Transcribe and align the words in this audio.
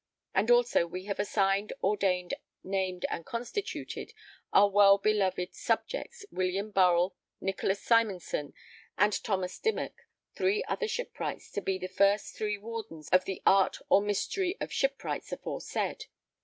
And 0.33 0.49
also 0.49 0.87
we 0.87 1.05
have 1.05 1.19
assigned 1.19 1.73
ordained 1.83 2.33
named 2.63 3.05
and 3.11 3.23
constituted... 3.23 4.13
our 4.51 4.67
well 4.67 4.97
beloved 4.97 5.53
subjects 5.53 6.25
William 6.31 6.71
Burrell 6.71 7.15
Nicholas 7.39 7.83
Simonson 7.83 8.55
and 8.97 9.23
Thomas 9.23 9.59
Dymock 9.59 9.93
three 10.33 10.63
other 10.63 10.87
shipwrights 10.87 11.51
to 11.51 11.61
be 11.61 11.77
the 11.77 11.87
first 11.87 12.35
three 12.35 12.57
Wardens 12.57 13.09
of 13.09 13.25
the 13.25 13.43
art 13.45 13.77
or 13.89 14.01
mystery 14.01 14.57
of 14.59 14.71
Shipwrights 14.73 15.31
aforesaid.... 15.31 16.05